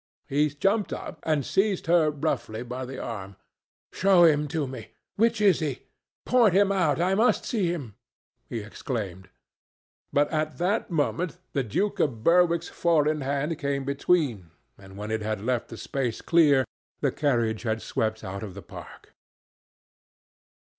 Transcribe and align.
He 0.27 0.49
jumped 0.49 0.91
up 0.93 1.19
and 1.21 1.45
seized 1.45 1.85
her 1.85 2.09
roughly 2.09 2.63
by 2.63 2.85
the 2.85 2.97
arm. 2.97 3.35
"Show 3.91 4.23
him 4.23 4.47
to 4.47 4.65
me. 4.65 4.89
Which 5.15 5.39
is 5.39 5.59
he? 5.59 5.83
Point 6.25 6.55
him 6.55 6.71
out. 6.71 6.99
I 6.99 7.13
must 7.13 7.45
see 7.45 7.67
him!" 7.71 7.93
he 8.49 8.61
exclaimed; 8.61 9.29
but 10.11 10.27
at 10.31 10.57
that 10.57 10.89
moment 10.89 11.37
the 11.53 11.61
Duke 11.63 11.99
of 11.99 12.23
Berwick's 12.23 12.67
four 12.69 13.07
in 13.07 13.21
hand 13.21 13.59
came 13.59 13.85
between, 13.85 14.49
and 14.75 14.97
when 14.97 15.11
it 15.11 15.21
had 15.21 15.39
left 15.39 15.67
the 15.67 15.77
space 15.77 16.19
clear, 16.21 16.65
the 17.01 17.11
carriage 17.11 17.61
had 17.61 17.79
swept 17.79 18.23
out 18.23 18.41
of 18.41 18.55
the 18.55 18.63
park. 18.63 19.13